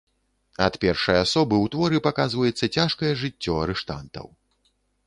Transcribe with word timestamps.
Ад 0.67 0.73
першай 0.85 1.19
асобы 1.25 1.55
ў 1.63 1.73
творы 1.75 1.97
паказваецца 2.09 2.73
цяжкае 2.79 3.13
жыццё 3.25 3.63
арыштантаў. 3.69 4.27